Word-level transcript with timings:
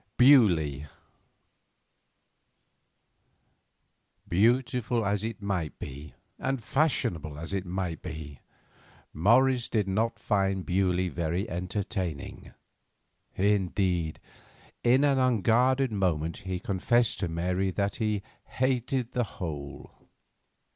BEAULIEU 0.17 0.87
Beautiful 4.27 5.05
as 5.05 5.23
it 5.23 5.39
might 5.43 5.77
be 5.77 6.15
and 6.39 6.63
fashionable 6.63 7.37
as 7.37 7.53
it 7.53 7.67
might 7.67 8.01
be, 8.01 8.39
Morris 9.13 9.69
did 9.69 9.87
not 9.87 10.17
find 10.17 10.65
Beaulieu 10.65 11.11
very 11.11 11.47
entertaining; 11.47 12.51
indeed, 13.35 14.19
in 14.83 15.03
an 15.03 15.19
unguarded 15.19 15.91
moment 15.91 16.37
he 16.37 16.59
confessed 16.59 17.19
to 17.19 17.27
Mary 17.27 17.69
that 17.69 17.97
he 17.97 18.23
"hated 18.45 19.11
the 19.11 19.23
hole." 19.37 20.09